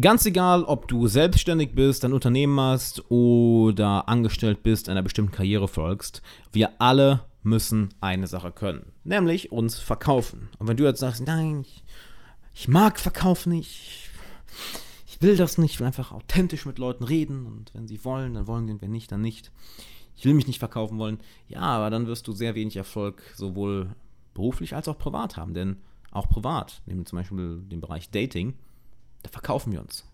Ganz 0.00 0.26
egal, 0.26 0.64
ob 0.64 0.88
du 0.88 1.06
selbstständig 1.06 1.76
bist, 1.76 2.04
ein 2.04 2.12
Unternehmen 2.12 2.58
hast 2.58 3.08
oder 3.12 4.08
angestellt 4.08 4.64
bist, 4.64 4.88
einer 4.88 5.04
bestimmten 5.04 5.30
Karriere 5.30 5.68
folgst, 5.68 6.20
wir 6.50 6.80
alle 6.80 7.20
müssen 7.44 7.94
eine 8.00 8.26
Sache 8.26 8.50
können, 8.50 8.90
nämlich 9.04 9.52
uns 9.52 9.78
verkaufen. 9.78 10.48
Und 10.58 10.66
wenn 10.66 10.76
du 10.76 10.82
jetzt 10.82 10.98
sagst, 10.98 11.24
nein, 11.24 11.60
ich, 11.60 11.84
ich 12.54 12.66
mag 12.66 12.98
Verkauf 12.98 13.46
nicht, 13.46 14.10
ich 15.06 15.22
will 15.22 15.36
das 15.36 15.58
nicht, 15.58 15.74
ich 15.74 15.78
will 15.78 15.86
einfach 15.86 16.10
authentisch 16.10 16.66
mit 16.66 16.80
Leuten 16.80 17.04
reden 17.04 17.46
und 17.46 17.72
wenn 17.72 17.86
sie 17.86 18.04
wollen, 18.04 18.34
dann 18.34 18.48
wollen 18.48 18.66
sie 18.66 18.72
und 18.72 18.82
wenn 18.82 18.90
nicht, 18.90 19.12
dann 19.12 19.20
nicht. 19.20 19.52
Ich 20.16 20.24
will 20.24 20.34
mich 20.34 20.48
nicht 20.48 20.58
verkaufen 20.58 20.98
wollen. 20.98 21.20
Ja, 21.46 21.60
aber 21.60 21.90
dann 21.90 22.08
wirst 22.08 22.26
du 22.26 22.32
sehr 22.32 22.56
wenig 22.56 22.74
Erfolg 22.76 23.22
sowohl 23.36 23.94
beruflich 24.34 24.74
als 24.74 24.88
auch 24.88 24.98
privat 24.98 25.36
haben, 25.36 25.54
denn 25.54 25.76
auch 26.10 26.28
privat, 26.28 26.82
nehmen 26.86 27.02
wir 27.02 27.06
zum 27.06 27.18
Beispiel 27.18 27.62
den 27.70 27.80
Bereich 27.80 28.10
Dating, 28.10 28.54
da 29.24 29.30
verkaufen 29.30 29.72
wir 29.72 29.80
uns. 29.80 30.04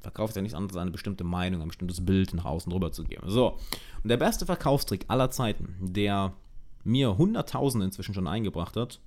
Verkauft 0.00 0.34
ja 0.36 0.42
nichts 0.42 0.56
anderes 0.56 0.76
als 0.76 0.82
eine 0.82 0.90
bestimmte 0.90 1.24
Meinung, 1.24 1.62
ein 1.62 1.68
bestimmtes 1.68 2.04
Bild 2.04 2.34
nach 2.34 2.44
außen 2.44 2.70
drüber 2.70 2.92
zu 2.92 3.04
geben. 3.04 3.30
So, 3.30 3.58
und 4.02 4.08
der 4.08 4.16
beste 4.16 4.44
Verkaufstrick 4.44 5.04
aller 5.08 5.30
Zeiten, 5.30 5.76
der 5.80 6.34
mir 6.82 7.16
Hunderttausende 7.16 7.86
inzwischen 7.86 8.14
schon 8.14 8.26
eingebracht 8.26 8.76
hat, 8.76 9.00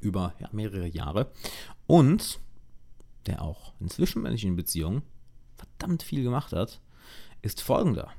über 0.00 0.34
ja, 0.40 0.48
mehrere 0.52 0.86
Jahre, 0.86 1.30
und 1.86 2.40
der 3.26 3.40
auch 3.42 3.72
in 3.80 3.88
zwischenmenschlichen 3.88 4.56
Beziehungen 4.56 5.02
verdammt 5.56 6.02
viel 6.02 6.22
gemacht 6.22 6.52
hat, 6.52 6.80
ist 7.40 7.62
folgender. 7.62 8.10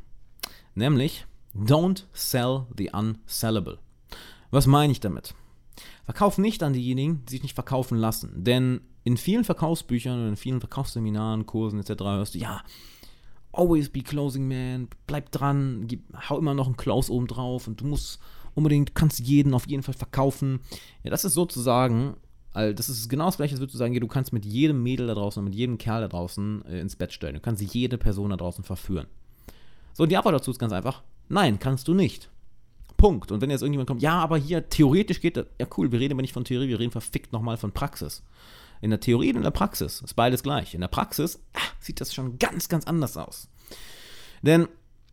Nämlich, 0.74 1.28
don't 1.54 2.06
sell 2.14 2.66
the 2.76 2.92
unsellable. 2.92 3.78
Was 4.50 4.66
meine 4.66 4.92
ich 4.92 5.00
damit? 5.00 5.36
Verkauf 6.06 6.38
nicht 6.38 6.64
an 6.64 6.74
diejenigen, 6.74 7.26
die 7.26 7.32
sich 7.32 7.44
nicht 7.44 7.56
verkaufen 7.56 7.98
lassen. 7.98 8.44
Denn 8.44 8.82
in 9.04 9.18
vielen 9.18 9.44
Verkaufsbüchern 9.44 10.22
und 10.22 10.30
in 10.30 10.36
vielen 10.36 10.60
Verkaufsseminaren, 10.60 11.46
Kursen 11.46 11.80
etc. 11.80 12.04
hörst 12.04 12.36
du, 12.36 12.40
ja, 12.40 12.64
always 13.52 13.90
be 13.90 14.02
closing 14.02 14.48
man, 14.48 14.88
bleib 15.08 15.32
dran, 15.32 15.86
gib, 15.88 16.04
hau 16.30 16.38
immer 16.38 16.54
noch 16.54 16.68
ein 16.68 16.78
Close 16.78 17.12
oben 17.12 17.28
drauf 17.28 17.68
und 17.68 17.82
du 17.82 17.86
musst 17.86 18.20
unbedingt, 18.54 18.96
kannst 18.96 19.20
jeden 19.20 19.54
auf 19.54 19.68
jeden 19.68 19.84
Fall 19.84 19.94
verkaufen. 19.94 20.60
Ja, 21.04 21.12
das 21.12 21.26
ist 21.26 21.34
sozusagen, 21.34 22.16
das 22.54 22.88
ist 22.88 23.10
genau 23.10 23.26
das 23.26 23.38
gleiche, 23.38 23.54
als 23.54 23.60
würdest 23.60 23.76
du 23.76 23.78
sagen, 23.78 23.94
du 24.00 24.08
kannst 24.08 24.32
mit 24.32 24.46
jedem 24.46 24.82
Mädel 24.82 25.08
da 25.08 25.14
draußen 25.14 25.40
und 25.40 25.46
mit 25.46 25.56
jedem 25.56 25.78
Kerl 25.78 26.02
da 26.02 26.08
draußen 26.08 26.66
äh, 26.66 26.80
ins 26.80 26.96
Bett 26.96 27.12
stellen. 27.12 27.34
Du 27.34 27.42
kannst 27.42 27.62
jede 27.62 27.98
Person 27.98 28.30
da 28.30 28.38
draußen 28.38 28.64
verführen. 28.64 29.08
So, 29.94 30.06
die 30.06 30.16
Antwort 30.16 30.36
dazu 30.36 30.52
ist 30.52 30.60
ganz 30.60 30.74
einfach, 30.74 31.04
nein, 31.30 31.60
kannst 31.60 31.88
du 31.88 31.94
nicht. 31.94 32.30
Punkt. 33.06 33.32
Und 33.32 33.40
wenn 33.40 33.52
jetzt 33.52 33.62
irgendjemand 33.62 33.88
kommt, 33.88 34.02
ja, 34.02 34.18
aber 34.18 34.36
hier 34.36 34.68
theoretisch 34.68 35.22
geht 35.22 35.38
das, 35.38 35.46
ja 35.62 35.68
cool, 35.78 35.92
wir 35.92 36.00
reden 36.00 36.14
aber 36.14 36.24
nicht 36.24 36.34
von 36.34 36.44
Theorie, 36.44 36.70
wir 36.70 36.80
reden 36.80 36.90
verfickt 36.90 37.34
nochmal 37.34 37.56
von 37.56 37.72
Praxis. 37.72 38.24
In 38.82 38.90
der 38.90 39.00
Theorie 39.00 39.30
und 39.30 39.36
in 39.36 39.44
der 39.44 39.52
Praxis 39.52 40.02
ist 40.02 40.16
beides 40.16 40.42
gleich. 40.42 40.74
In 40.74 40.82
der 40.82 40.88
Praxis 40.88 41.40
ach, 41.54 41.76
sieht 41.80 42.02
das 42.02 42.16
schon 42.16 42.40
ganz, 42.40 42.68
ganz 42.68 42.86
anders 42.86 43.16
aus. 43.16 43.48
Denn 44.42 44.68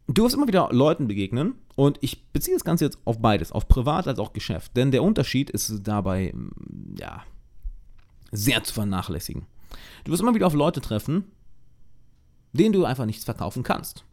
du 0.06 0.24
wirst 0.24 0.34
immer 0.34 0.48
wieder 0.48 0.70
Leuten 0.72 1.06
begegnen 1.06 1.56
und 1.76 1.98
ich 2.00 2.24
beziehe 2.32 2.56
das 2.56 2.64
Ganze 2.64 2.86
jetzt 2.86 2.96
auf 3.04 3.20
beides, 3.20 3.52
auf 3.52 3.68
Privat 3.68 4.08
als 4.08 4.18
auch 4.18 4.32
Geschäft. 4.32 4.74
Denn 4.74 4.90
der 4.90 5.02
Unterschied 5.02 5.50
ist 5.50 5.86
dabei, 5.86 6.32
mm, 6.34 6.96
ja, 6.98 7.24
sehr 8.30 8.64
zu 8.64 8.72
vernachlässigen. 8.72 9.44
Du 10.04 10.12
wirst 10.12 10.22
immer 10.22 10.34
wieder 10.34 10.46
auf 10.46 10.54
Leute 10.54 10.80
treffen, 10.80 11.30
denen 12.54 12.72
du 12.72 12.86
einfach 12.86 13.04
nichts 13.04 13.26
verkaufen 13.26 13.64
kannst. 13.64 14.06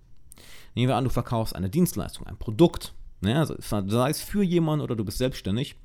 Nehmen 0.76 0.90
wir 0.90 0.98
an, 0.98 1.06
du 1.06 1.10
verkaufst 1.10 1.56
eine 1.56 1.70
Dienstleistung, 1.70 2.28
ein 2.28 2.36
Produkt, 2.36 2.94
ne, 3.22 3.38
also 3.38 3.56
sei 3.60 4.10
es 4.10 4.22
für 4.22 4.44
jemanden 4.44 4.84
oder 4.84 4.96
du 4.96 5.06
bist 5.06 5.18
selbstständig. 5.18 5.76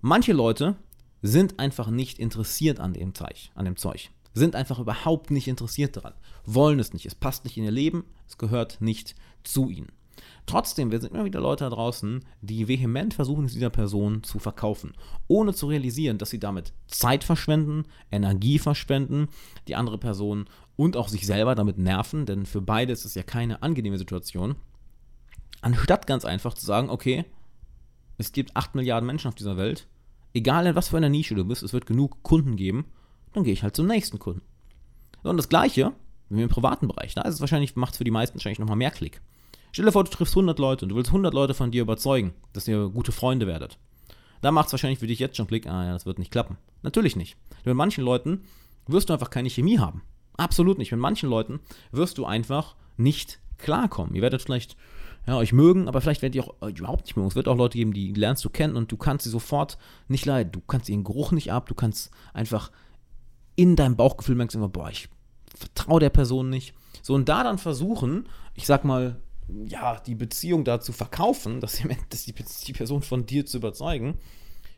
Manche 0.00 0.32
Leute 0.32 0.76
sind 1.22 1.58
einfach 1.58 1.88
nicht 1.88 2.18
interessiert 2.18 2.80
an 2.80 2.92
dem, 2.92 3.14
Zeug, 3.14 3.50
an 3.54 3.64
dem 3.64 3.76
Zeug. 3.76 4.10
Sind 4.34 4.56
einfach 4.56 4.78
überhaupt 4.78 5.30
nicht 5.30 5.46
interessiert 5.46 5.96
daran. 5.96 6.14
Wollen 6.44 6.80
es 6.80 6.92
nicht. 6.92 7.06
Es 7.06 7.14
passt 7.14 7.44
nicht 7.44 7.56
in 7.56 7.64
ihr 7.64 7.70
Leben. 7.70 8.04
Es 8.26 8.38
gehört 8.38 8.80
nicht 8.80 9.14
zu 9.44 9.68
ihnen. 9.68 9.92
Trotzdem, 10.46 10.90
wir 10.90 11.00
sind 11.00 11.14
immer 11.14 11.24
wieder 11.24 11.40
Leute 11.40 11.64
da 11.64 11.70
draußen, 11.70 12.24
die 12.40 12.66
vehement 12.66 13.14
versuchen, 13.14 13.44
es 13.44 13.52
dieser 13.52 13.70
Person 13.70 14.22
zu 14.22 14.38
verkaufen, 14.38 14.94
ohne 15.28 15.54
zu 15.54 15.66
realisieren, 15.66 16.18
dass 16.18 16.30
sie 16.30 16.40
damit 16.40 16.72
Zeit 16.86 17.22
verschwenden, 17.24 17.84
Energie 18.10 18.58
verschwenden, 18.58 19.28
die 19.68 19.76
andere 19.76 19.98
Person 19.98 20.46
und 20.76 20.96
auch 20.96 21.08
sich 21.08 21.26
selber 21.26 21.54
damit 21.54 21.78
nerven, 21.78 22.26
denn 22.26 22.44
für 22.46 22.60
beide 22.60 22.92
ist 22.92 23.04
es 23.04 23.14
ja 23.14 23.22
keine 23.22 23.62
angenehme 23.62 23.98
Situation. 23.98 24.56
Anstatt 25.62 26.06
ganz 26.06 26.26
einfach 26.26 26.52
zu 26.54 26.66
sagen, 26.66 26.90
okay, 26.90 27.24
es 28.18 28.32
gibt 28.32 28.54
8 28.54 28.74
Milliarden 28.74 29.06
Menschen 29.06 29.28
auf 29.28 29.34
dieser 29.34 29.56
Welt, 29.56 29.88
egal 30.34 30.66
in 30.66 30.74
was 30.74 30.88
für 30.88 30.98
einer 30.98 31.08
Nische 31.08 31.34
du 31.34 31.44
bist, 31.44 31.62
es 31.62 31.72
wird 31.72 31.86
genug 31.86 32.22
Kunden 32.22 32.56
geben, 32.56 32.84
dann 33.32 33.44
gehe 33.44 33.54
ich 33.54 33.62
halt 33.62 33.74
zum 33.74 33.86
nächsten 33.86 34.18
Kunden. 34.18 34.42
Und 35.22 35.38
das 35.38 35.48
Gleiche 35.48 35.92
wie 36.36 36.42
im 36.42 36.48
privaten 36.48 36.88
Bereich. 36.88 37.14
Da 37.14 37.22
ist 37.22 37.34
es 37.34 37.40
wahrscheinlich, 37.40 37.76
macht 37.76 37.92
es 37.92 37.98
für 37.98 38.04
die 38.04 38.10
meisten 38.10 38.36
wahrscheinlich 38.36 38.58
nochmal 38.58 38.76
mehr 38.76 38.90
Klick. 38.90 39.20
Stell 39.70 39.84
dir 39.84 39.92
vor, 39.92 40.04
du 40.04 40.10
triffst 40.10 40.34
100 40.34 40.58
Leute 40.58 40.84
und 40.84 40.90
du 40.90 40.96
willst 40.96 41.10
100 41.10 41.32
Leute 41.32 41.54
von 41.54 41.70
dir 41.70 41.82
überzeugen, 41.82 42.32
dass 42.52 42.68
ihr 42.68 42.88
gute 42.88 43.12
Freunde 43.12 43.46
werdet. 43.46 43.78
Da 44.40 44.50
macht 44.50 44.66
es 44.66 44.72
wahrscheinlich 44.72 44.98
für 44.98 45.06
dich 45.06 45.18
jetzt 45.18 45.36
schon 45.36 45.46
Klick, 45.46 45.66
ah 45.66 45.84
ja, 45.84 45.92
das 45.92 46.04
wird 46.06 46.18
nicht 46.18 46.32
klappen. 46.32 46.56
Natürlich 46.82 47.16
nicht. 47.16 47.36
Mit 47.64 47.74
manchen 47.74 48.04
Leuten 48.04 48.44
wirst 48.86 49.08
du 49.08 49.12
einfach 49.12 49.30
keine 49.30 49.50
Chemie 49.50 49.78
haben. 49.78 50.02
Absolut 50.36 50.78
nicht. 50.78 50.90
Mit 50.90 51.00
manchen 51.00 51.30
Leuten 51.30 51.60
wirst 51.92 52.18
du 52.18 52.26
einfach 52.26 52.74
nicht 52.96 53.38
klarkommen. 53.58 54.14
Ihr 54.14 54.22
werdet 54.22 54.42
vielleicht 54.42 54.76
ja, 55.26 55.36
euch 55.36 55.52
mögen, 55.52 55.88
aber 55.88 56.00
vielleicht 56.00 56.22
werdet 56.22 56.36
ihr 56.36 56.44
auch 56.44 56.60
euch 56.60 56.78
überhaupt 56.78 57.04
nicht 57.04 57.16
mögen. 57.16 57.28
Es 57.28 57.36
wird 57.36 57.48
auch 57.48 57.56
Leute 57.56 57.78
geben, 57.78 57.92
die 57.92 58.12
lernst 58.12 58.44
du 58.44 58.50
kennen 58.50 58.76
und 58.76 58.90
du 58.90 58.96
kannst 58.96 59.24
sie 59.24 59.30
sofort 59.30 59.78
nicht 60.08 60.26
leiden. 60.26 60.52
Du 60.52 60.60
kannst 60.60 60.88
ihren 60.88 61.04
Geruch 61.04 61.32
nicht 61.32 61.52
ab, 61.52 61.66
du 61.68 61.74
kannst 61.74 62.10
einfach 62.34 62.72
in 63.54 63.76
deinem 63.76 63.96
Bauchgefühl 63.96 64.34
merkst 64.34 64.56
immer, 64.56 64.68
boah, 64.68 64.90
ich 64.90 65.08
vertraue 65.54 66.00
der 66.00 66.10
Person 66.10 66.50
nicht. 66.50 66.74
So, 67.02 67.14
und 67.14 67.28
da 67.28 67.44
dann 67.44 67.58
versuchen, 67.58 68.28
ich 68.54 68.66
sag 68.66 68.84
mal, 68.84 69.20
ja, 69.66 70.00
die 70.00 70.14
Beziehung 70.14 70.64
da 70.64 70.80
zu 70.80 70.92
verkaufen, 70.92 71.60
dass 71.60 71.74
die, 71.74 71.88
dass 72.08 72.24
die 72.24 72.72
Person 72.72 73.02
von 73.02 73.26
dir 73.26 73.46
zu 73.46 73.58
überzeugen, 73.58 74.18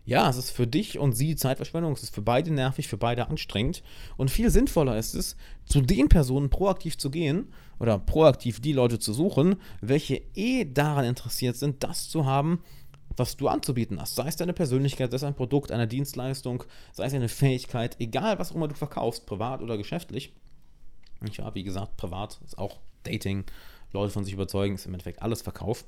ja, 0.07 0.29
es 0.29 0.37
ist 0.37 0.51
für 0.51 0.67
dich 0.67 0.99
und 0.99 1.13
sie 1.13 1.35
Zeitverschwendung, 1.35 1.93
es 1.93 2.03
ist 2.03 2.15
für 2.15 2.23
beide 2.23 2.53
nervig, 2.53 2.89
für 2.89 2.99
beide 2.99 3.29
anstrengend 3.29 3.83
und 4.17 4.31
viel 4.31 4.51
sinnvoller 4.51 4.99
ist 4.99 5.15
es, 5.15 5.37
zu 5.65 5.81
den 5.81 6.09
Personen 6.09 6.51
proaktiv 6.51 6.99
zu 6.99 7.11
gehen 7.11 7.53
oder 7.79 7.99
proaktiv 7.99 8.61
die 8.61 8.73
Leute 8.73 8.99
zu 8.99 9.15
suchen, 9.15 9.57
welche 9.81 10.21
eh 10.35 10.67
daran 10.67 11.07
interessiert 11.07 11.57
sind, 11.57 11.83
das 11.83 12.09
zu 12.11 12.27
haben, 12.27 12.61
was 13.17 13.37
du 13.37 13.49
anzubieten 13.49 14.01
hast. 14.01 14.17
Sei 14.17 14.27
es 14.27 14.37
deine 14.37 14.53
Persönlichkeit, 14.53 15.11
sei 15.11 15.17
es 15.17 15.25
ein 15.25 15.37
Produkt, 15.37 15.73
eine 15.73 15.89
Dienstleistung, 15.89 16.65
sei 16.93 17.07
es 17.07 17.15
eine 17.15 17.29
Fähigkeit, 17.29 17.97
egal 17.99 18.39
was 18.39 18.51
auch 18.51 18.57
immer 18.57 18.69
du 18.69 18.75
verkaufst, 18.75 19.25
privat 19.25 19.63
oder 19.63 19.79
geschäftlich. 19.79 20.35
Ja, 21.33 21.55
wie 21.55 21.65
gesagt, 21.65 21.97
privat 21.97 22.41
ist 22.45 22.59
auch 22.59 22.81
Dating, 23.05 23.45
Leute 23.93 24.13
von 24.13 24.25
sich 24.25 24.35
überzeugen, 24.35 24.75
ist 24.75 24.87
im 24.87 24.93
Endeffekt 24.93 25.23
alles 25.23 25.41
Verkauf. 25.41 25.85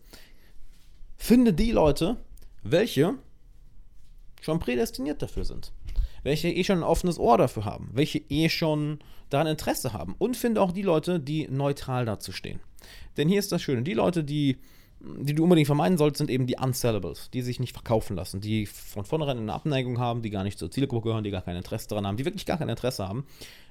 Finde 1.16 1.52
die 1.52 1.72
Leute, 1.72 2.16
welche 2.62 3.14
schon 4.40 4.58
prädestiniert 4.58 5.22
dafür 5.22 5.44
sind. 5.44 5.72
Welche 6.22 6.48
eh 6.48 6.64
schon 6.64 6.78
ein 6.78 6.84
offenes 6.84 7.18
Ohr 7.18 7.38
dafür 7.38 7.64
haben. 7.64 7.90
Welche 7.92 8.18
eh 8.28 8.48
schon 8.48 8.98
daran 9.30 9.46
Interesse 9.46 9.92
haben. 9.92 10.14
Und 10.18 10.36
finde 10.36 10.60
auch 10.60 10.72
die 10.72 10.82
Leute, 10.82 11.20
die 11.20 11.48
neutral 11.48 12.04
dazu 12.04 12.32
stehen. 12.32 12.60
Denn 13.16 13.28
hier 13.28 13.38
ist 13.38 13.52
das 13.52 13.62
Schöne. 13.62 13.82
Die 13.82 13.94
Leute, 13.94 14.24
die, 14.24 14.58
die 15.00 15.34
du 15.34 15.44
unbedingt 15.44 15.66
vermeiden 15.66 15.98
sollst, 15.98 16.18
sind 16.18 16.30
eben 16.30 16.46
die 16.46 16.56
Unsellables, 16.56 17.30
die 17.30 17.42
sich 17.42 17.60
nicht 17.60 17.72
verkaufen 17.72 18.16
lassen, 18.16 18.40
die 18.40 18.66
von 18.66 19.04
vornherein 19.04 19.38
eine 19.38 19.52
Abneigung 19.52 19.98
haben, 19.98 20.22
die 20.22 20.30
gar 20.30 20.44
nicht 20.44 20.58
zur 20.58 20.70
Zielgruppe 20.70 21.08
gehören, 21.08 21.24
die 21.24 21.30
gar 21.30 21.42
kein 21.42 21.56
Interesse 21.56 21.88
daran 21.88 22.06
haben, 22.06 22.16
die 22.16 22.24
wirklich 22.24 22.46
gar 22.46 22.58
kein 22.58 22.68
Interesse 22.68 23.06
haben. 23.06 23.24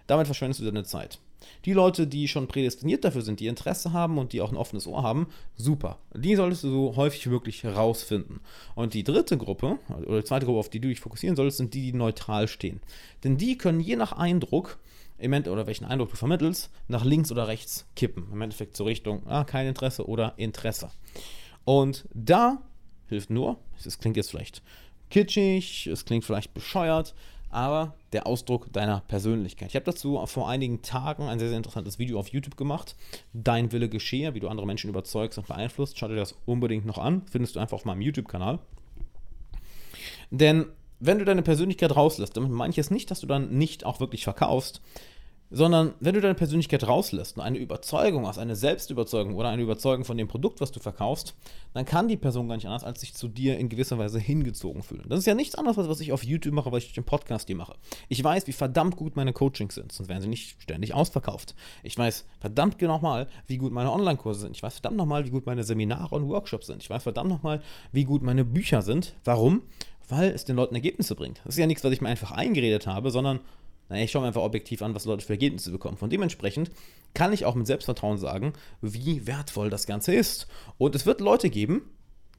Damit 0.07 0.27
verschwendest 0.27 0.61
du 0.61 0.65
deine 0.65 0.83
Zeit. 0.83 1.19
Die 1.65 1.73
Leute, 1.73 2.07
die 2.07 2.27
schon 2.27 2.47
prädestiniert 2.47 3.03
dafür 3.03 3.21
sind, 3.21 3.39
die 3.39 3.47
Interesse 3.47 3.93
haben 3.93 4.17
und 4.17 4.33
die 4.33 4.41
auch 4.41 4.51
ein 4.51 4.57
offenes 4.57 4.87
Ohr 4.87 5.03
haben, 5.03 5.27
super. 5.55 5.99
Die 6.13 6.35
solltest 6.35 6.63
du 6.63 6.69
so 6.69 6.95
häufig 6.95 7.25
wie 7.25 7.31
möglich 7.31 7.63
herausfinden. 7.63 8.39
Und 8.75 8.93
die 8.93 9.03
dritte 9.03 9.37
Gruppe, 9.37 9.79
oder 10.05 10.19
die 10.19 10.25
zweite 10.25 10.45
Gruppe, 10.45 10.59
auf 10.59 10.69
die 10.69 10.79
du 10.79 10.87
dich 10.87 10.99
fokussieren 10.99 11.35
solltest, 11.35 11.57
sind 11.57 11.73
die, 11.73 11.91
die 11.91 11.97
neutral 11.97 12.47
stehen. 12.47 12.81
Denn 13.23 13.37
die 13.37 13.57
können 13.57 13.79
je 13.79 13.95
nach 13.95 14.13
Eindruck, 14.13 14.79
im 15.17 15.33
Endeffekt, 15.33 15.53
oder 15.53 15.67
welchen 15.67 15.85
Eindruck 15.85 16.09
du 16.09 16.17
vermittelst, 16.17 16.69
nach 16.87 17.05
links 17.05 17.31
oder 17.31 17.47
rechts 17.47 17.85
kippen. 17.95 18.27
Im 18.31 18.41
Endeffekt 18.41 18.75
zur 18.75 18.85
Richtung, 18.85 19.25
ah, 19.27 19.43
kein 19.43 19.67
Interesse 19.67 20.07
oder 20.07 20.33
Interesse. 20.37 20.89
Und 21.63 22.07
da 22.13 22.61
hilft 23.07 23.29
nur, 23.29 23.57
es 23.83 23.97
klingt 23.97 24.17
jetzt 24.17 24.29
vielleicht 24.29 24.61
kitschig, 25.09 25.87
es 25.87 26.05
klingt 26.05 26.25
vielleicht 26.25 26.53
bescheuert, 26.53 27.13
aber 27.55 27.95
der 28.11 28.27
Ausdruck 28.27 28.71
deiner 28.73 28.99
Persönlichkeit. 29.07 29.69
Ich 29.69 29.75
habe 29.75 29.85
dazu 29.85 30.21
vor 30.25 30.49
einigen 30.49 30.81
Tagen 30.81 31.29
ein 31.29 31.39
sehr, 31.39 31.47
sehr 31.47 31.57
interessantes 31.57 31.97
Video 31.99 32.19
auf 32.19 32.27
YouTube 32.27 32.57
gemacht. 32.57 32.97
Dein 33.31 33.71
Wille 33.71 33.87
geschehe, 33.87 34.33
wie 34.33 34.41
du 34.41 34.49
andere 34.49 34.67
Menschen 34.67 34.89
überzeugst 34.89 35.37
und 35.37 35.47
beeinflusst. 35.47 35.97
Schau 35.97 36.09
dir 36.09 36.17
das 36.17 36.35
unbedingt 36.45 36.85
noch 36.85 36.97
an. 36.97 37.21
Findest 37.31 37.55
du 37.55 37.61
einfach 37.61 37.75
auf 37.75 37.85
meinem 37.85 38.01
YouTube-Kanal. 38.01 38.59
Denn 40.31 40.65
wenn 40.99 41.17
du 41.17 41.23
deine 41.23 41.43
Persönlichkeit 41.43 41.95
rauslässt, 41.95 42.35
damit 42.35 42.51
meine 42.51 42.71
ich 42.71 42.77
es 42.77 42.91
nicht, 42.91 43.09
dass 43.09 43.21
du 43.21 43.27
dann 43.27 43.57
nicht 43.57 43.85
auch 43.85 44.01
wirklich 44.01 44.25
verkaufst. 44.25 44.81
Sondern 45.51 45.93
wenn 45.99 46.15
du 46.15 46.21
deine 46.21 46.35
Persönlichkeit 46.35 46.87
rauslässt 46.87 47.37
und 47.37 47.43
eine 47.43 47.57
Überzeugung 47.57 48.27
hast, 48.27 48.39
eine 48.39 48.55
Selbstüberzeugung 48.55 49.35
oder 49.35 49.49
eine 49.49 49.61
Überzeugung 49.61 50.03
von 50.03 50.17
dem 50.17 50.27
Produkt, 50.27 50.61
was 50.61 50.71
du 50.71 50.79
verkaufst, 50.79 51.35
dann 51.73 51.85
kann 51.85 52.07
die 52.07 52.17
Person 52.17 52.47
gar 52.47 52.55
nicht 52.55 52.65
anders, 52.65 52.83
als 52.83 53.01
sich 53.01 53.13
zu 53.13 53.27
dir 53.27 53.57
in 53.57 53.69
gewisser 53.69 53.97
Weise 53.97 54.19
hingezogen 54.19 54.81
fühlen. 54.83 55.05
Das 55.07 55.19
ist 55.19 55.25
ja 55.25 55.35
nichts 55.35 55.55
anderes, 55.55 55.77
was 55.77 55.99
ich 55.99 56.11
auf 56.11 56.23
YouTube 56.23 56.53
mache, 56.53 56.71
was 56.71 56.83
ich 56.83 56.93
den 56.93 57.03
Podcast 57.03 57.47
hier 57.47 57.55
mache. 57.55 57.75
Ich 58.09 58.23
weiß, 58.23 58.47
wie 58.47 58.53
verdammt 58.53 58.95
gut 58.95 59.15
meine 59.15 59.33
Coachings 59.33 59.75
sind, 59.75 59.91
sonst 59.91 60.09
wären 60.09 60.21
sie 60.21 60.27
nicht 60.27 60.61
ständig 60.61 60.93
ausverkauft. 60.93 61.55
Ich 61.83 61.97
weiß 61.97 62.25
verdammt 62.39 62.81
nochmal, 62.81 63.27
wie 63.47 63.57
gut 63.57 63.71
meine 63.71 63.91
Online-Kurse 63.91 64.41
sind. 64.41 64.55
Ich 64.55 64.63
weiß 64.63 64.75
verdammt 64.75 64.97
nochmal, 64.97 65.25
wie 65.25 65.31
gut 65.31 65.45
meine 65.45 65.63
Seminare 65.63 66.15
und 66.15 66.27
Workshops 66.27 66.67
sind. 66.67 66.81
Ich 66.81 66.89
weiß 66.89 67.03
verdammt 67.03 67.29
nochmal, 67.29 67.61
wie 67.91 68.03
gut 68.03 68.23
meine 68.23 68.45
Bücher 68.45 68.81
sind. 68.81 69.15
Warum? 69.23 69.63
Weil 70.07 70.29
es 70.31 70.45
den 70.45 70.55
Leuten 70.55 70.75
Ergebnisse 70.75 71.15
bringt. 71.15 71.41
Das 71.45 71.55
ist 71.55 71.59
ja 71.59 71.65
nichts, 71.65 71.83
was 71.83 71.91
ich 71.91 72.01
mir 72.01 72.09
einfach 72.09 72.31
eingeredet 72.31 72.85
habe, 72.85 73.09
sondern 73.09 73.39
naja, 73.89 74.03
ich 74.03 74.11
schaue 74.11 74.21
mir 74.21 74.29
einfach 74.29 74.41
objektiv 74.41 74.81
an, 74.81 74.95
was 74.95 75.05
Leute 75.05 75.25
für 75.25 75.33
Ergebnisse 75.33 75.71
bekommen. 75.71 75.97
Von 75.97 76.09
dementsprechend 76.09 76.71
kann 77.13 77.33
ich 77.33 77.45
auch 77.45 77.55
mit 77.55 77.67
Selbstvertrauen 77.67 78.17
sagen, 78.17 78.53
wie 78.81 79.27
wertvoll 79.27 79.69
das 79.69 79.85
Ganze 79.85 80.13
ist. 80.13 80.47
Und 80.77 80.95
es 80.95 81.05
wird 81.05 81.21
Leute 81.21 81.49
geben, 81.49 81.83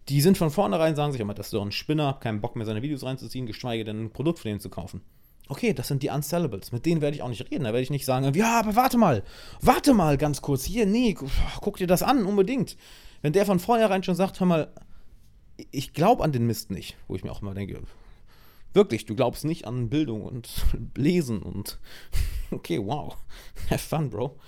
die 0.09 0.21
sind 0.21 0.39
von 0.39 0.51
vornherein, 0.51 0.97
sagen 0.97 1.13
sich 1.13 1.21
immer, 1.21 1.35
das 1.35 1.47
ist 1.47 1.55
doch 1.55 1.65
ein 1.65 1.73
Spinner, 1.73 2.19
keinen 2.21 2.41
Bock 2.41 2.57
mehr 2.57 2.67
seine 2.67 2.83
Videos 2.83 3.05
reinzuziehen, 3.05 3.47
geschweige 3.47 3.85
denn 3.85 4.05
ein 4.05 4.13
Produkt 4.13 4.39
von 4.39 4.49
denen 4.49 4.61
zu 4.61 4.71
kaufen. 4.71 5.01
Okay, 5.49 5.73
das 5.73 5.89
sind 5.89 6.03
die 6.03 6.09
Unsellables. 6.09 6.73
Mit 6.73 6.87
denen 6.87 7.01
werde 7.01 7.17
ich 7.17 7.23
auch 7.23 7.29
nicht 7.29 7.51
reden. 7.51 7.65
Da 7.65 7.71
werde 7.71 7.83
ich 7.83 7.91
nicht 7.91 8.05
sagen, 8.05 8.33
ja, 8.35 8.59
aber 8.61 8.75
warte 8.75 8.99
mal, 8.99 9.23
warte 9.61 9.95
mal 9.95 10.17
ganz 10.17 10.43
kurz. 10.43 10.65
Hier, 10.65 10.87
nee, 10.87 11.17
guck 11.61 11.77
dir 11.77 11.87
das 11.87 12.03
an, 12.03 12.27
unbedingt. 12.27 12.77
Wenn 13.23 13.33
der 13.33 13.47
von 13.47 13.61
vornherein 13.61 14.03
schon 14.03 14.17
sagt, 14.17 14.41
hör 14.41 14.47
mal, 14.47 14.73
ich 15.71 15.93
glaube 15.93 16.23
an 16.25 16.33
den 16.33 16.47
Mist 16.47 16.71
nicht, 16.71 16.97
wo 17.07 17.15
ich 17.15 17.25
mir 17.25 17.31
auch 17.31 17.43
immer 17.43 17.55
denke, 17.55 17.81
Wirklich, 18.77 19.07
du 19.07 19.15
glaubst 19.17 19.47
nicht 19.47 19.67
an 19.67 19.89
Bildung 19.89 20.21
und 20.21 20.51
Lesen 20.97 21.41
und 21.41 21.79
okay, 22.51 22.79
wow. 22.79 23.17
Have 23.71 23.79
fun, 23.79 24.11
Bro. 24.11 24.39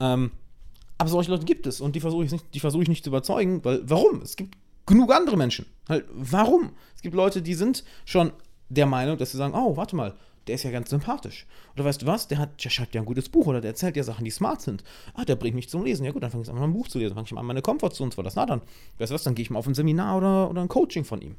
Ähm, 0.00 0.30
aber 0.96 1.10
solche 1.10 1.30
Leute 1.30 1.44
gibt 1.44 1.66
es 1.66 1.82
und 1.82 1.94
die 1.94 2.00
versuche 2.00 2.24
ich, 2.24 2.32
nicht, 2.32 2.58
versuch 2.58 2.80
ich 2.80 2.88
nicht 2.88 3.04
zu 3.04 3.10
überzeugen, 3.10 3.62
weil 3.66 3.82
warum? 3.84 4.22
Es 4.22 4.36
gibt 4.36 4.56
genug 4.86 5.12
andere 5.12 5.36
Menschen. 5.36 5.66
Halt, 5.90 6.06
warum? 6.10 6.70
Es 6.94 7.02
gibt 7.02 7.14
Leute, 7.14 7.42
die 7.42 7.52
sind 7.52 7.84
schon 8.06 8.32
der 8.70 8.86
Meinung, 8.86 9.18
dass 9.18 9.32
sie 9.32 9.36
sagen, 9.36 9.52
oh, 9.54 9.76
warte 9.76 9.94
mal, 9.94 10.14
der 10.46 10.54
ist 10.54 10.62
ja 10.62 10.70
ganz 10.70 10.88
sympathisch. 10.88 11.46
Oder 11.74 11.84
weißt 11.84 12.00
du 12.00 12.06
was, 12.06 12.28
der, 12.28 12.38
hat, 12.38 12.64
der 12.64 12.70
schreibt 12.70 12.94
ja 12.94 13.02
ein 13.02 13.06
gutes 13.06 13.28
Buch 13.28 13.46
oder 13.46 13.60
der 13.60 13.72
erzählt 13.72 13.96
ja 13.98 14.04
Sachen, 14.04 14.24
die 14.24 14.30
smart 14.30 14.62
sind. 14.62 14.84
Ah, 15.12 15.26
der 15.26 15.36
bringt 15.36 15.54
mich 15.54 15.68
zum 15.68 15.84
Lesen. 15.84 16.06
Ja 16.06 16.12
gut, 16.12 16.22
dann 16.22 16.30
fange 16.30 16.44
ich 16.44 16.48
an, 16.48 16.56
ein 16.56 16.72
Buch 16.72 16.88
zu 16.88 16.98
lesen. 16.98 17.12
Fange 17.12 17.26
ich 17.26 17.32
mal 17.32 17.40
an, 17.40 17.46
meine 17.46 17.60
Komfortzone 17.60 18.10
zu 18.10 18.14
verlassen. 18.14 18.38
Na 18.38 18.46
dann, 18.46 18.62
weißt 18.96 19.10
du 19.10 19.14
was, 19.14 19.24
dann 19.24 19.34
gehe 19.34 19.42
ich 19.42 19.50
mal 19.50 19.58
auf 19.58 19.66
ein 19.66 19.74
Seminar 19.74 20.16
oder, 20.16 20.48
oder 20.48 20.62
ein 20.62 20.68
Coaching 20.68 21.04
von 21.04 21.20
ihm 21.20 21.36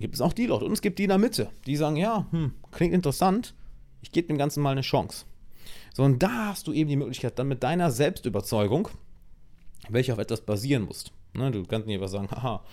gibt 0.00 0.14
es 0.14 0.20
auch 0.20 0.32
die 0.32 0.46
Leute. 0.46 0.64
Und 0.64 0.72
es 0.72 0.82
gibt 0.82 0.98
die 0.98 1.04
in 1.04 1.10
der 1.10 1.18
Mitte, 1.18 1.50
die 1.66 1.76
sagen, 1.76 1.96
ja, 1.96 2.26
hm, 2.30 2.52
klingt 2.72 2.94
interessant, 2.94 3.54
ich 4.02 4.12
gebe 4.12 4.28
dem 4.28 4.38
Ganzen 4.38 4.62
mal 4.62 4.70
eine 4.70 4.80
Chance. 4.80 5.26
So, 5.94 6.02
und 6.02 6.22
da 6.22 6.46
hast 6.48 6.66
du 6.66 6.72
eben 6.72 6.88
die 6.88 6.96
Möglichkeit, 6.96 7.38
dann 7.38 7.48
mit 7.48 7.62
deiner 7.62 7.90
Selbstüberzeugung, 7.90 8.88
welche 9.88 10.12
auf 10.12 10.18
etwas 10.18 10.40
basieren 10.40 10.84
muss. 10.84 11.12
Ne, 11.34 11.50
du 11.50 11.64
kannst 11.64 11.86
nicht 11.86 11.96
einfach 11.96 12.08
sagen, 12.08 12.30
haha, 12.30 12.64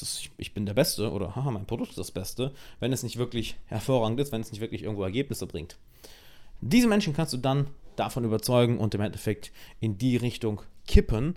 ist, 0.00 0.30
ich 0.36 0.54
bin 0.54 0.66
der 0.66 0.74
Beste 0.74 1.10
oder 1.10 1.34
haha, 1.34 1.50
mein 1.50 1.66
Produkt 1.66 1.90
ist 1.90 1.98
das 1.98 2.10
Beste, 2.10 2.52
wenn 2.78 2.92
es 2.92 3.02
nicht 3.02 3.16
wirklich 3.16 3.56
hervorragend 3.66 4.20
ist, 4.20 4.32
wenn 4.32 4.40
es 4.40 4.52
nicht 4.52 4.60
wirklich 4.60 4.82
irgendwo 4.82 5.02
Ergebnisse 5.02 5.46
bringt. 5.46 5.76
Diese 6.60 6.88
Menschen 6.88 7.14
kannst 7.14 7.32
du 7.32 7.36
dann 7.36 7.68
davon 7.96 8.24
überzeugen 8.24 8.78
und 8.78 8.94
im 8.94 9.00
Endeffekt 9.00 9.52
in 9.80 9.98
die 9.98 10.16
Richtung 10.16 10.62
kippen, 10.86 11.36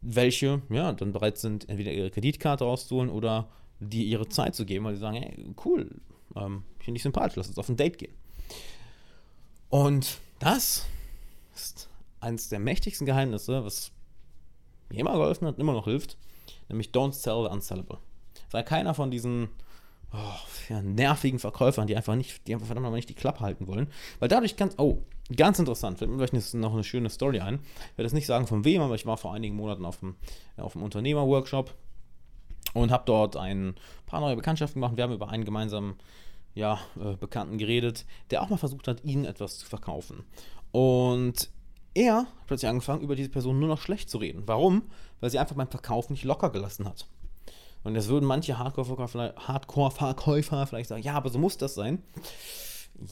welche 0.00 0.62
ja 0.70 0.92
dann 0.92 1.12
bereit 1.12 1.38
sind, 1.38 1.68
entweder 1.68 1.92
ihre 1.92 2.10
Kreditkarte 2.10 2.64
rauszuholen 2.64 3.10
oder 3.10 3.48
die 3.80 4.04
ihre 4.04 4.28
Zeit 4.28 4.54
zu 4.54 4.64
geben, 4.64 4.84
weil 4.84 4.94
sie 4.94 5.00
sagen, 5.00 5.16
hey, 5.16 5.54
cool, 5.64 5.90
ähm, 6.36 6.64
finde 6.78 6.96
ich 6.96 7.02
sympathisch, 7.02 7.36
lass 7.36 7.48
uns 7.48 7.58
auf 7.58 7.68
ein 7.68 7.76
Date 7.76 7.98
gehen. 7.98 8.14
Und 9.68 10.18
das 10.38 10.86
ist 11.54 11.88
eines 12.20 12.48
der 12.48 12.58
mächtigsten 12.58 13.06
Geheimnisse, 13.06 13.64
was 13.64 13.92
mir 14.88 15.00
immer 15.00 15.12
geholfen 15.12 15.46
hat, 15.46 15.58
immer 15.58 15.72
noch 15.72 15.84
hilft, 15.84 16.16
nämlich 16.68 16.90
don't 16.90 17.12
sell 17.12 17.44
the 17.44 17.54
unsellable. 17.54 17.98
Sei 18.50 18.62
keiner 18.62 18.94
von 18.94 19.10
diesen 19.10 19.48
oh, 20.12 20.74
nervigen 20.82 21.38
Verkäufern, 21.38 21.86
die 21.86 21.96
einfach 21.96 22.14
nicht, 22.14 22.46
die 22.46 22.54
einfach 22.54 22.66
verdammt 22.66 22.94
nicht 22.94 23.08
die 23.08 23.14
Klappe 23.14 23.40
halten 23.40 23.66
wollen, 23.66 23.88
weil 24.18 24.28
dadurch 24.28 24.56
kannst, 24.56 24.78
oh, 24.78 25.02
ganz 25.36 25.58
interessant, 25.58 25.98
fällt 25.98 26.10
mir 26.10 26.26
vielleicht 26.26 26.54
noch 26.54 26.72
eine 26.72 26.84
schöne 26.84 27.10
Story 27.10 27.40
ein. 27.40 27.56
Ich 27.92 27.98
werde 27.98 28.04
das 28.04 28.12
nicht 28.12 28.26
sagen 28.26 28.46
von 28.46 28.64
wem, 28.64 28.80
aber 28.80 28.94
ich 28.94 29.06
war 29.06 29.18
vor 29.18 29.34
einigen 29.34 29.56
Monaten 29.56 29.84
auf 29.84 30.02
einem, 30.02 30.16
auf 30.56 30.74
einem 30.74 30.84
Unternehmer-Workshop 30.84 31.74
und 32.82 32.90
habe 32.90 33.04
dort 33.06 33.36
ein 33.36 33.74
paar 34.06 34.20
neue 34.20 34.36
Bekanntschaften 34.36 34.80
gemacht. 34.80 34.96
Wir 34.96 35.04
haben 35.04 35.12
über 35.12 35.28
einen 35.28 35.44
gemeinsamen 35.44 35.96
ja, 36.54 36.78
äh, 37.00 37.16
Bekannten 37.16 37.58
geredet, 37.58 38.06
der 38.30 38.42
auch 38.42 38.48
mal 38.48 38.56
versucht 38.56 38.88
hat, 38.88 39.04
ihnen 39.04 39.24
etwas 39.24 39.58
zu 39.58 39.66
verkaufen. 39.66 40.24
Und 40.72 41.50
er 41.94 42.18
hat 42.18 42.46
plötzlich 42.46 42.68
angefangen, 42.68 43.02
über 43.02 43.16
diese 43.16 43.30
Person 43.30 43.58
nur 43.58 43.68
noch 43.68 43.80
schlecht 43.80 44.10
zu 44.10 44.18
reden. 44.18 44.42
Warum? 44.46 44.82
Weil 45.20 45.30
sie 45.30 45.38
einfach 45.38 45.56
beim 45.56 45.68
Verkauf 45.68 46.10
nicht 46.10 46.24
locker 46.24 46.50
gelassen 46.50 46.86
hat. 46.86 47.06
Und 47.84 47.94
jetzt 47.94 48.08
würden 48.08 48.26
manche 48.26 48.58
Hardcore-Verkäufer 48.58 50.66
vielleicht 50.66 50.88
sagen, 50.88 51.02
ja, 51.02 51.14
aber 51.14 51.30
so 51.30 51.38
muss 51.38 51.58
das 51.58 51.74
sein. 51.74 52.02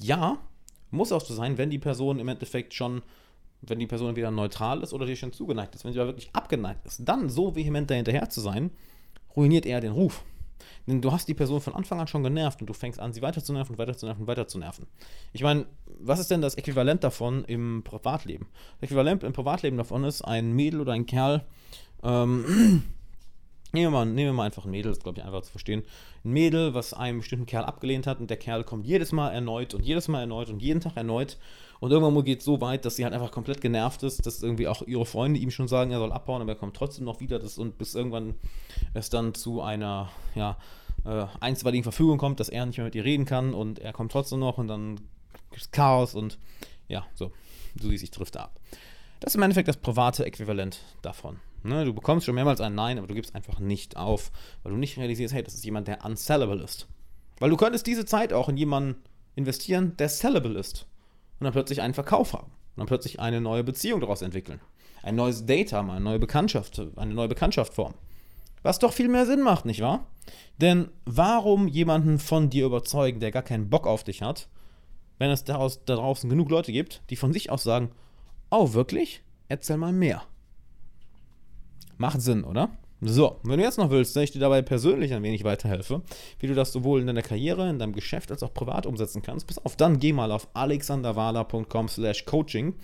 Ja, 0.00 0.38
muss 0.90 1.12
auch 1.12 1.20
so 1.20 1.34
sein, 1.34 1.56
wenn 1.56 1.70
die 1.70 1.78
Person 1.78 2.18
im 2.18 2.28
Endeffekt 2.28 2.74
schon, 2.74 3.02
wenn 3.62 3.78
die 3.78 3.86
Person 3.86 4.08
entweder 4.08 4.30
neutral 4.30 4.82
ist 4.82 4.92
oder 4.92 5.06
dir 5.06 5.16
schon 5.16 5.32
zugeneigt 5.32 5.74
ist. 5.74 5.84
Wenn 5.84 5.92
sie 5.92 6.00
aber 6.00 6.10
wirklich 6.10 6.34
abgeneigt 6.34 6.84
ist, 6.84 7.00
dann 7.04 7.28
so 7.28 7.54
vehement 7.54 7.90
dahinterher 7.90 8.28
zu 8.28 8.40
sein, 8.40 8.70
ruiniert 9.36 9.66
eher 9.66 9.80
den 9.80 9.92
Ruf. 9.92 10.24
Denn 10.86 11.02
du 11.02 11.12
hast 11.12 11.26
die 11.28 11.34
Person 11.34 11.60
von 11.60 11.74
Anfang 11.74 12.00
an 12.00 12.06
schon 12.06 12.22
genervt 12.22 12.60
und 12.60 12.68
du 12.68 12.72
fängst 12.72 13.00
an, 13.00 13.12
sie 13.12 13.22
weiter 13.22 13.42
zu 13.42 13.52
nerven, 13.52 13.76
weiter 13.76 13.96
zu 13.96 14.06
nerven, 14.06 14.26
weiter 14.26 14.46
zu 14.46 14.58
nerven. 14.58 14.86
Ich 15.32 15.42
meine, 15.42 15.66
was 15.98 16.20
ist 16.20 16.30
denn 16.30 16.40
das 16.40 16.54
Äquivalent 16.54 17.02
davon 17.02 17.44
im 17.44 17.82
Privatleben? 17.82 18.46
Das 18.80 18.90
Äquivalent 18.90 19.24
im 19.24 19.32
Privatleben 19.32 19.76
davon 19.76 20.04
ist, 20.04 20.22
ein 20.22 20.52
Mädel 20.52 20.80
oder 20.80 20.92
ein 20.92 21.06
Kerl, 21.06 21.44
ähm, 22.02 22.84
Nehmen 23.76 23.92
wir, 23.92 23.98
mal, 23.98 24.06
nehmen 24.06 24.28
wir 24.28 24.32
mal 24.32 24.44
einfach 24.44 24.64
ein 24.64 24.70
Mädel, 24.70 24.90
das 24.90 24.98
ist 24.98 25.02
glaube 25.02 25.18
ich 25.18 25.24
einfach 25.24 25.42
zu 25.42 25.50
verstehen. 25.50 25.82
Ein 26.24 26.30
Mädel, 26.30 26.72
was 26.72 26.94
einen 26.94 27.18
bestimmten 27.18 27.46
Kerl 27.46 27.64
abgelehnt 27.64 28.06
hat 28.06 28.20
und 28.20 28.30
der 28.30 28.38
Kerl 28.38 28.64
kommt 28.64 28.86
jedes 28.86 29.12
Mal 29.12 29.30
erneut 29.30 29.74
und 29.74 29.84
jedes 29.84 30.08
Mal 30.08 30.20
erneut 30.20 30.48
und 30.48 30.62
jeden 30.62 30.80
Tag 30.80 30.96
erneut 30.96 31.36
und 31.80 31.90
irgendwann 31.90 32.24
geht 32.24 32.38
es 32.38 32.44
so 32.44 32.60
weit, 32.60 32.84
dass 32.84 32.96
sie 32.96 33.04
halt 33.04 33.12
einfach 33.12 33.30
komplett 33.30 33.60
genervt 33.60 34.02
ist, 34.02 34.24
dass 34.24 34.42
irgendwie 34.42 34.66
auch 34.68 34.82
ihre 34.82 35.04
Freunde 35.04 35.38
ihm 35.38 35.50
schon 35.50 35.68
sagen, 35.68 35.90
er 35.90 35.98
soll 35.98 36.12
abbauen, 36.12 36.40
aber 36.40 36.52
er 36.52 36.58
kommt 36.58 36.74
trotzdem 36.74 37.04
noch 37.04 37.20
wieder. 37.20 37.38
Das, 37.38 37.58
und 37.58 37.76
bis 37.78 37.94
irgendwann 37.94 38.34
es 38.94 39.10
dann 39.10 39.34
zu 39.34 39.60
einer, 39.60 40.10
ja, 40.34 40.56
äh, 41.04 41.26
einstweiligen 41.40 41.82
Verfügung 41.84 42.18
kommt, 42.18 42.40
dass 42.40 42.48
er 42.48 42.64
nicht 42.66 42.78
mehr 42.78 42.86
mit 42.86 42.94
ihr 42.94 43.04
reden 43.04 43.26
kann 43.26 43.52
und 43.52 43.78
er 43.78 43.92
kommt 43.92 44.12
trotzdem 44.12 44.38
noch 44.38 44.58
und 44.58 44.68
dann 44.68 44.96
gibt 45.50 45.62
es 45.62 45.70
Chaos 45.70 46.14
und 46.14 46.38
ja, 46.88 47.06
so, 47.14 47.30
so 47.80 47.90
wie 47.90 47.98
sich 47.98 48.10
trifft 48.10 48.36
ab. 48.36 48.58
Das 49.20 49.32
ist 49.32 49.36
im 49.36 49.42
Endeffekt 49.42 49.68
das 49.68 49.76
private 49.76 50.24
Äquivalent 50.24 50.80
davon. 51.02 51.38
Ne, 51.66 51.84
du 51.84 51.92
bekommst 51.92 52.26
schon 52.26 52.36
mehrmals 52.36 52.60
ein 52.60 52.76
Nein, 52.76 52.96
aber 52.96 53.08
du 53.08 53.14
gibst 53.14 53.34
einfach 53.34 53.58
nicht 53.58 53.96
auf, 53.96 54.30
weil 54.62 54.72
du 54.72 54.78
nicht 54.78 54.96
realisierst, 54.96 55.34
hey, 55.34 55.42
das 55.42 55.54
ist 55.54 55.64
jemand, 55.64 55.88
der 55.88 56.04
unsellable 56.04 56.62
ist. 56.62 56.86
Weil 57.40 57.50
du 57.50 57.56
könntest 57.56 57.86
diese 57.88 58.04
Zeit 58.04 58.32
auch 58.32 58.48
in 58.48 58.56
jemanden 58.56 59.02
investieren, 59.34 59.96
der 59.96 60.08
sellable 60.08 60.58
ist 60.58 60.86
und 61.40 61.44
dann 61.44 61.52
plötzlich 61.52 61.82
einen 61.82 61.94
Verkauf 61.94 62.34
haben 62.34 62.46
und 62.46 62.78
dann 62.78 62.86
plötzlich 62.86 63.18
eine 63.18 63.40
neue 63.40 63.64
Beziehung 63.64 64.00
daraus 64.00 64.22
entwickeln. 64.22 64.60
Ein 65.02 65.16
neues 65.16 65.44
Date 65.44 65.72
haben, 65.72 65.90
eine 65.90 66.04
neue 66.04 66.20
Bekanntschaft, 66.20 66.80
eine 66.96 67.14
neue 67.14 67.28
Bekanntschaft 67.28 67.74
formen. 67.74 67.96
Was 68.62 68.78
doch 68.78 68.92
viel 68.92 69.08
mehr 69.08 69.26
Sinn 69.26 69.42
macht, 69.42 69.64
nicht 69.64 69.80
wahr? 69.80 70.06
Denn 70.60 70.88
warum 71.04 71.66
jemanden 71.66 72.20
von 72.20 72.48
dir 72.48 72.66
überzeugen, 72.66 73.18
der 73.20 73.32
gar 73.32 73.42
keinen 73.42 73.70
Bock 73.70 73.86
auf 73.86 74.04
dich 74.04 74.22
hat, 74.22 74.48
wenn 75.18 75.30
es 75.30 75.44
daraus, 75.44 75.84
da 75.84 75.96
draußen 75.96 76.30
genug 76.30 76.50
Leute 76.50 76.72
gibt, 76.72 77.02
die 77.10 77.16
von 77.16 77.32
sich 77.32 77.50
aus 77.50 77.64
sagen, 77.64 77.90
oh 78.50 78.72
wirklich? 78.72 79.22
Erzähl 79.48 79.76
mal 79.76 79.92
mehr. 79.92 80.22
Macht 81.98 82.20
Sinn, 82.20 82.44
oder? 82.44 82.70
So, 83.02 83.38
wenn 83.42 83.58
du 83.58 83.64
jetzt 83.64 83.76
noch 83.76 83.90
willst, 83.90 84.16
dass 84.16 84.22
ich 84.22 84.30
dir 84.30 84.38
dabei 84.38 84.62
persönlich 84.62 85.12
ein 85.12 85.22
wenig 85.22 85.44
weiterhelfe, 85.44 86.00
wie 86.40 86.46
du 86.46 86.54
das 86.54 86.72
sowohl 86.72 87.02
in 87.02 87.06
deiner 87.06 87.20
Karriere, 87.20 87.68
in 87.68 87.78
deinem 87.78 87.92
Geschäft 87.92 88.30
als 88.30 88.42
auch 88.42 88.54
privat 88.54 88.86
umsetzen 88.86 89.20
kannst, 89.20 89.46
pass 89.46 89.62
auf, 89.66 89.76
dann 89.76 89.98
geh 89.98 90.14
mal 90.14 90.32
auf 90.32 90.48
alexanderwala.com 90.54 91.88
slash 91.88 92.24
coaching 92.24 92.74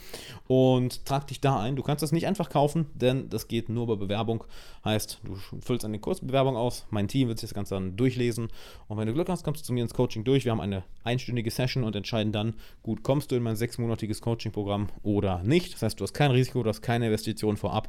und 0.49 1.07
trag 1.07 1.27
dich 1.29 1.41
da 1.41 1.59
ein. 1.59 1.77
Du 1.77 1.83
kannst 1.83 2.03
das 2.03 2.13
nicht 2.13 2.27
einfach 2.27 2.51
kaufen, 2.51 2.91
denn 2.95 3.31
das 3.31 3.49
geht 3.49 3.71
nur 3.71 3.85
über 3.85 3.97
Bewerbung. 3.97 4.45
Heißt, 4.85 5.21
du 5.25 5.35
füllst 5.61 5.87
eine 5.87 5.99
Kurzbewerbung 5.99 6.57
aus, 6.57 6.85
mein 6.91 7.09
Team 7.09 7.29
wird 7.29 7.39
sich 7.39 7.49
das 7.49 7.55
Ganze 7.55 7.75
dann 7.75 7.97
durchlesen 7.97 8.49
und 8.89 8.99
wenn 8.99 9.07
du 9.07 9.15
Glück 9.15 9.31
hast, 9.31 9.45
kommst 9.45 9.63
du 9.63 9.67
zu 9.67 9.73
mir 9.73 9.83
ins 9.83 9.95
Coaching 9.95 10.25
durch. 10.25 10.45
Wir 10.45 10.53
haben 10.53 10.61
eine 10.61 10.85
einstündige 11.05 11.51
Session 11.51 11.85
und 11.85 11.97
entscheiden 11.97 12.33
dann, 12.33 12.53
gut, 12.83 13.03
kommst 13.03 13.31
du 13.31 13.37
in 13.37 13.43
mein 13.43 13.57
sechsmonatiges 13.57 14.21
Coaching-Programm 14.21 14.89
oder 15.03 15.43
nicht. 15.43 15.73
Das 15.73 15.81
heißt, 15.81 15.99
du 15.99 16.05
hast 16.05 16.13
kein 16.13 16.33
Risiko, 16.33 16.63
du 16.63 16.69
hast 16.69 16.83
keine 16.83 17.07
Investition 17.07 17.57
vorab 17.57 17.89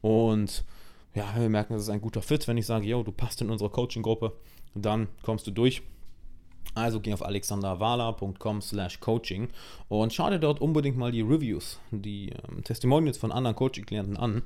und 0.00 0.64
ja, 1.14 1.34
wir 1.36 1.48
merken, 1.48 1.74
das 1.74 1.82
ist 1.82 1.88
ein 1.88 2.00
guter 2.00 2.22
Fit. 2.22 2.46
Wenn 2.46 2.56
ich 2.56 2.66
sage, 2.66 2.86
yo, 2.86 3.02
du 3.02 3.12
passt 3.12 3.40
in 3.40 3.50
unsere 3.50 3.70
Coaching-Gruppe, 3.70 4.32
dann 4.74 5.08
kommst 5.22 5.46
du 5.46 5.50
durch. 5.50 5.82
Also 6.74 7.00
geh 7.00 7.12
auf 7.12 7.24
alexanderwala.com 7.24 8.60
slash 8.62 9.00
coaching 9.00 9.48
und 9.88 10.12
schau 10.12 10.30
dir 10.30 10.38
dort 10.38 10.60
unbedingt 10.60 10.96
mal 10.96 11.10
die 11.10 11.22
Reviews, 11.22 11.80
die 11.90 12.30
ähm, 12.30 12.62
Testimonials 12.62 13.18
von 13.18 13.32
anderen 13.32 13.56
Coaching-Klienten 13.56 14.16
an. 14.16 14.42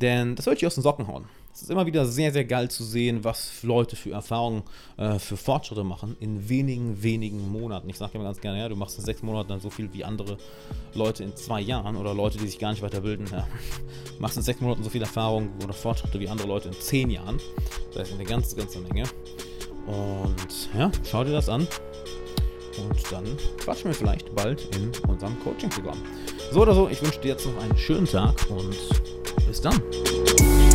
Denn 0.00 0.34
das 0.34 0.46
wird 0.46 0.60
dich 0.60 0.66
aus 0.66 0.74
den 0.74 0.82
Socken 0.82 1.06
hauen. 1.06 1.26
Es 1.52 1.62
ist 1.62 1.70
immer 1.70 1.84
wieder 1.84 2.06
sehr, 2.06 2.32
sehr 2.32 2.44
geil 2.44 2.70
zu 2.70 2.84
sehen, 2.84 3.24
was 3.24 3.62
Leute 3.62 3.96
für 3.96 4.12
Erfahrungen, 4.12 4.62
äh, 4.96 5.18
für 5.18 5.36
Fortschritte 5.36 5.82
machen 5.82 6.16
in 6.20 6.48
wenigen, 6.48 7.02
wenigen 7.02 7.50
Monaten. 7.50 7.90
Ich 7.90 7.98
sage 7.98 8.12
immer 8.14 8.24
ganz 8.24 8.40
gerne, 8.40 8.60
ja, 8.60 8.68
du 8.68 8.76
machst 8.76 8.98
in 8.98 9.04
sechs 9.04 9.22
Monaten 9.22 9.48
dann 9.48 9.60
so 9.60 9.68
viel 9.68 9.92
wie 9.92 10.04
andere 10.04 10.38
Leute 10.94 11.24
in 11.24 11.36
zwei 11.36 11.60
Jahren 11.60 11.96
oder 11.96 12.14
Leute, 12.14 12.38
die 12.38 12.46
sich 12.46 12.58
gar 12.58 12.70
nicht 12.70 12.82
weiterbilden. 12.82 13.26
Ja, 13.32 13.46
machst 14.20 14.36
in 14.36 14.42
sechs 14.42 14.60
Monaten 14.60 14.84
so 14.84 14.90
viel 14.90 15.02
Erfahrung 15.02 15.50
oder 15.62 15.72
Fortschritte 15.72 16.20
wie 16.20 16.28
andere 16.28 16.48
Leute 16.48 16.68
in 16.68 16.74
zehn 16.74 17.10
Jahren. 17.10 17.40
Das 17.94 18.08
ist 18.08 18.14
eine 18.14 18.24
ganze, 18.24 18.54
ganze 18.54 18.78
Menge. 18.78 19.04
Und 19.86 20.68
ja, 20.78 20.90
schau 21.10 21.24
dir 21.24 21.32
das 21.32 21.48
an. 21.48 21.66
Und 22.78 23.12
dann 23.12 23.24
quatschen 23.58 23.86
wir 23.90 23.94
vielleicht 23.94 24.34
bald 24.34 24.74
in 24.76 24.92
unserem 25.08 25.38
Coaching-Programm. 25.40 25.98
So 26.52 26.62
oder 26.62 26.74
so, 26.74 26.88
ich 26.88 27.02
wünsche 27.02 27.20
dir 27.20 27.28
jetzt 27.28 27.46
noch 27.46 27.60
einen 27.62 27.76
schönen 27.76 28.06
Tag 28.06 28.48
und 28.48 28.76
bis 29.50 29.60
dann. 29.60 30.69